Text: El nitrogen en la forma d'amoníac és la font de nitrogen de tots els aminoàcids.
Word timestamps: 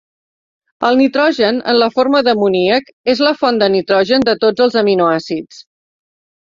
El 0.87 0.95
nitrogen 1.01 1.59
en 1.73 1.77
la 1.83 1.89
forma 1.99 2.23
d'amoníac 2.29 2.91
és 3.15 3.23
la 3.29 3.35
font 3.43 3.63
de 3.65 3.71
nitrogen 3.77 4.29
de 4.33 4.37
tots 4.47 4.69
els 4.69 4.83
aminoàcids. 4.85 5.65